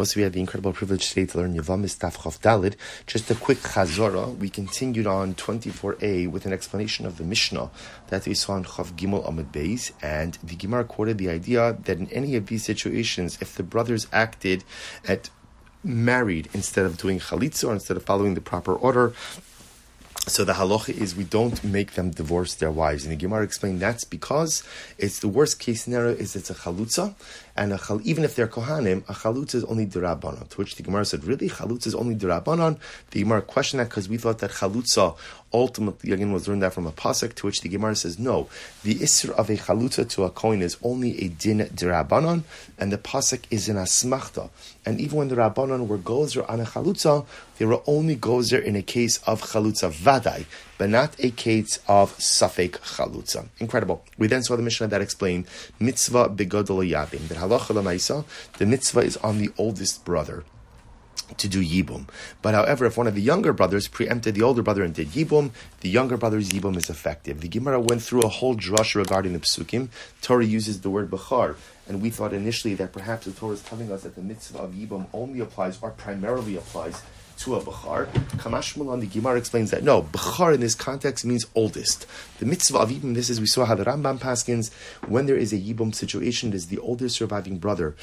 [0.00, 2.74] Also, we had the incredible privilege today to learn Yevamos Tafchav Dalid.
[3.06, 4.34] Just a quick chazora.
[4.34, 7.70] We continued on 24a with an explanation of the Mishnah
[8.08, 11.98] that we saw in Chav Gimel Amid Beis, and the Gemara quoted the idea that
[11.98, 14.64] in any of these situations, if the brothers acted
[15.06, 15.28] at
[15.84, 19.12] married instead of doing chalitza or instead of following the proper order,
[20.30, 23.04] so the halacha is we don't make them divorce their wives.
[23.04, 24.62] And the Gemara explained that's because
[24.96, 27.14] it's the worst case scenario is it's a chalutza,
[27.56, 30.48] and a chal, even if they're kohanim, a chalutza is only derabanan.
[30.48, 32.78] To which the Gemara said, really, chalutza is only derabanan.
[33.10, 35.16] The Gemara questioned that because we thought that chalutza
[35.52, 37.34] ultimately again was learned that from a pasuk.
[37.34, 38.48] To which the Gemara says, no,
[38.82, 42.42] the isra of a chalutza to a kohen is only a din derabanan,
[42.78, 44.50] and the pasuk is in asmachta.
[44.84, 47.26] And even when the rabbanon were gozer on a chalutza,
[47.58, 50.46] they were only gozer in a case of chalutza vadai,
[50.78, 53.48] but not a case of safek chalutza.
[53.58, 54.04] Incredible.
[54.18, 55.46] We then saw the Mishnah that explained
[55.78, 57.28] mitzvah begodol yabim.
[57.28, 58.24] That halacha
[58.58, 60.44] the mitzvah is on the oldest brother
[61.36, 62.08] to do yibum.
[62.42, 65.50] But however, if one of the younger brothers preempted the older brother and did yibum,
[65.80, 67.40] the younger brother's yibum is effective.
[67.40, 69.88] The Gemara went through a whole drush regarding the psukim.
[70.22, 71.56] Torah uses the word bechar,
[71.88, 74.72] and we thought initially that perhaps the Torah is telling us that the mitzvah of
[74.72, 77.02] yibum only applies or primarily applies
[77.40, 78.06] to a Bechar.
[78.36, 82.06] Kamash Mulan, the Gemara explains that no, Bechar in this context means oldest.
[82.38, 84.70] The mitzvah of Yibum, this is we saw how the Rambam Paskins,
[85.08, 87.96] when there is a Yibum situation, it is the oldest surviving brother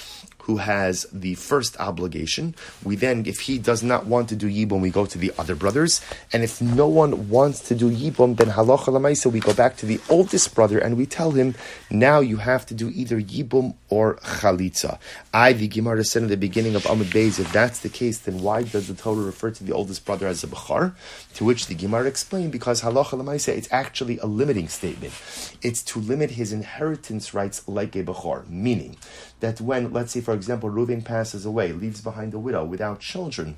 [0.48, 2.56] who has the first obligation.
[2.82, 5.56] We then, if he does not want to do Yibum, we go to the other
[5.56, 6.00] brothers.
[6.32, 9.86] And if no one wants to do Yibum, then Halacha Lamaisa, we go back to
[9.86, 11.54] the oldest brother and we tell him,
[11.92, 15.00] now you have to do either Yibum or Chalitza.
[15.34, 18.42] I, the Gemara said in the beginning of Amud Beis, if that's the case, then
[18.42, 20.96] why does the Torah refer to the oldest brother as a Bechar?
[21.36, 25.14] To which the Gemara explained, because Halacha Lamaisa, it's actually a limiting statement.
[25.62, 28.96] It's to limit his inheritance rights like a Bechar, meaning
[29.40, 33.58] that when, let's say, for example, Reuven passes away, leaves behind a widow without children,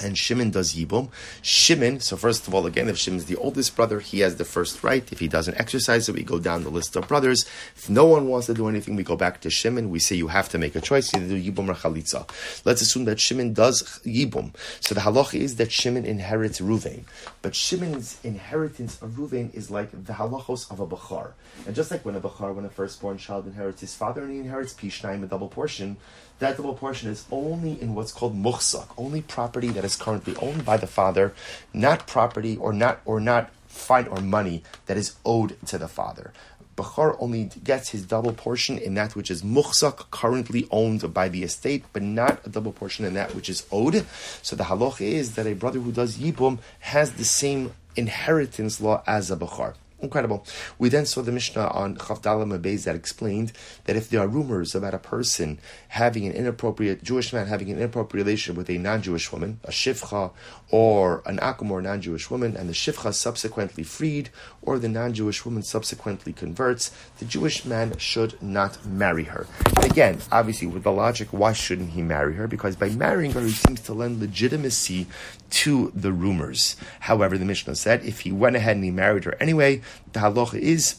[0.00, 1.10] and Shimon does Yibum.
[1.42, 4.82] Shimon, so first of all, again, if Shimon's the oldest brother, he has the first
[4.82, 5.06] right.
[5.12, 7.44] If he doesn't exercise it, we go down the list of brothers.
[7.76, 9.90] If no one wants to do anything, we go back to Shimon.
[9.90, 12.28] We say you have to make a choice, either do Yibum or Chalitza.
[12.64, 14.54] Let's assume that Shimon does Yibum.
[14.80, 17.04] So the halacha is that Shimon inherits Ruvain.
[17.42, 21.32] But Shimon's inheritance of Ruvain is like the halachos of a Bachar.
[21.66, 24.38] And just like when a Bachar, when a firstborn child inherits his father and he
[24.38, 25.96] inherits Pishnaim, a double portion,
[26.40, 30.64] that double portion is only in what's called muhsak, only property that is currently owned
[30.64, 31.34] by the father,
[31.72, 36.32] not property or not or not fine or money that is owed to the father.
[36.76, 41.42] Bachar only gets his double portion in that which is muhsak, currently owned by the
[41.42, 44.06] estate, but not a double portion in that which is owed.
[44.40, 49.02] So the halach is that a brother who does yibum has the same inheritance law
[49.06, 49.74] as a bachar.
[50.02, 50.46] Incredible.
[50.78, 53.52] We then saw the Mishnah on Chavdalam Abayz that explained
[53.84, 57.76] that if there are rumors about a person having an inappropriate, Jewish man having an
[57.76, 60.30] inappropriate relationship with a non-Jewish woman, a shivcha,
[60.70, 64.30] or an akum or non-Jewish woman, and the shivcha subsequently freed,
[64.62, 69.46] or the non-Jewish woman subsequently converts, the Jewish man should not marry her.
[69.82, 72.46] Again, obviously, with the logic, why shouldn't he marry her?
[72.46, 75.06] Because by marrying her, he seems to lend legitimacy
[75.50, 76.76] to the rumors.
[77.00, 80.58] However, the Mishnah said if he went ahead and he married her anyway, the halacha
[80.58, 80.96] is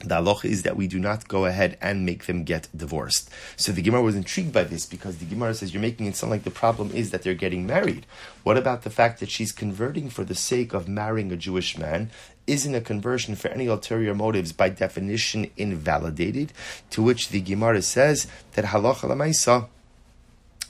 [0.00, 3.30] the halacha is that we do not go ahead and make them get divorced.
[3.56, 6.30] So the Gemara was intrigued by this because the Gemara says you're making it sound
[6.30, 8.06] like the problem is that they're getting married.
[8.42, 12.10] What about the fact that she's converting for the sake of marrying a Jewish man?
[12.46, 16.52] Isn't a conversion for any ulterior motives by definition invalidated?
[16.90, 19.68] To which the Gemara says that halacha lamaisa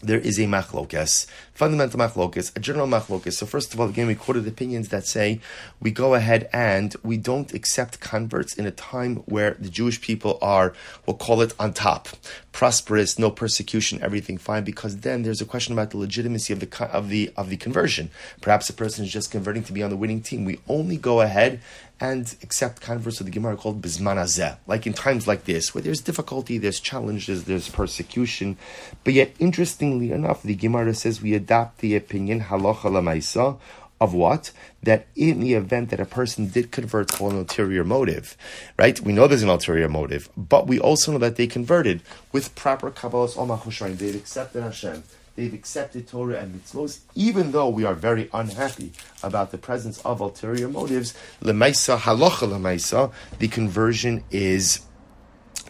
[0.05, 3.35] there is a machlokas, fundamental machlokas, a general machlokas.
[3.35, 5.41] So first of all, again, we quoted opinions that say
[5.81, 10.39] we go ahead and we don't accept converts in a time where the Jewish people
[10.43, 10.75] are,
[11.07, 12.09] we'll call it on top,
[12.53, 16.89] prosperous, no persecution, everything fine, because then there's a question about the legitimacy of the
[16.93, 18.11] of the of the conversion.
[18.41, 20.45] Perhaps a person is just converting to be on the winning team.
[20.45, 21.61] We only go ahead
[22.01, 26.01] and accept converts of the Gemara called Bismanazeh, like in times like this, where there's
[26.01, 28.57] difficulty, there's challenges, there's persecution.
[29.05, 33.59] But yet, interestingly enough, the Gemara says we adopt the opinion halacha lamaisa
[34.01, 34.51] of what?
[34.83, 38.37] That in the event that a person did convert for an ulterior motive,
[38.79, 38.99] right?
[39.01, 42.03] We know there's an ulterior motive, but we also know that they converted
[42.33, 45.05] with proper Kabbalah's Omach They've accepted Hashem
[45.37, 48.93] they've accepted Torah and mitzvos, even though we are very unhappy
[49.23, 51.15] about the presence of ulterior motives.
[51.43, 54.81] Lemaisa halacha lemaisa, the conversion is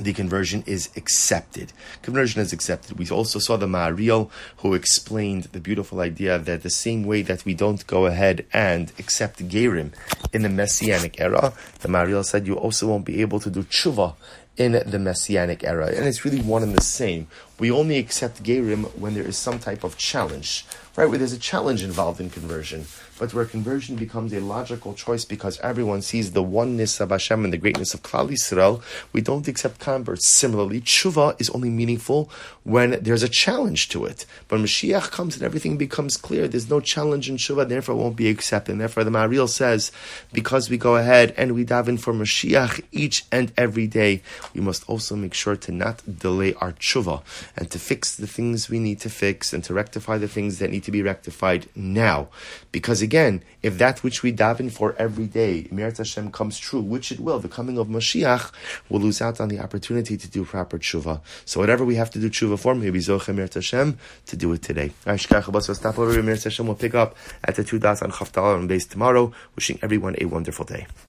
[0.00, 1.72] the conversion is accepted.
[2.02, 2.98] Conversion is accepted.
[2.98, 7.44] We also saw the Maharil who explained the beautiful idea that the same way that
[7.44, 9.92] we don't go ahead and accept Gerim
[10.32, 14.14] in the Messianic era, the Maharil said you also won't be able to do tshuva
[14.56, 15.86] in the Messianic era.
[15.86, 17.26] And it's really one and the same.
[17.58, 20.64] We only accept Gerim when there is some type of challenge,
[20.96, 21.06] right?
[21.06, 22.86] Where there's a challenge involved in conversion
[23.18, 27.52] but where conversion becomes a logical choice because everyone sees the oneness of Hashem and
[27.52, 30.28] the greatness of Klal Yisrael, we don't accept converts.
[30.28, 32.30] Similarly, tshuva is only meaningful
[32.64, 34.26] when there's a challenge to it.
[34.48, 36.48] But Mashiach comes and everything becomes clear.
[36.48, 38.72] There's no challenge in tshuva, therefore it won't be accepted.
[38.72, 39.92] And therefore, the Maharil says,
[40.32, 44.22] because we go ahead and we daven for Mashiach each and every day,
[44.54, 47.22] we must also make sure to not delay our tshuva
[47.56, 50.70] and to fix the things we need to fix and to rectify the things that
[50.70, 52.28] need to be rectified now.
[52.72, 57.12] Because again, if that which we daven for every day, Meretz Hashem comes true, which
[57.12, 58.52] it will, the coming of Mashiach,
[58.88, 61.20] we'll lose out on the opportunity to do proper tshuva.
[61.44, 64.62] So whatever we have to do tshuva for, maybe Zoche Meretz Hashem to do it
[64.62, 64.92] today.
[65.06, 69.32] We'll pick up at the two dots on Chaftal and base tomorrow.
[69.54, 70.86] Wishing everyone a wonderful day.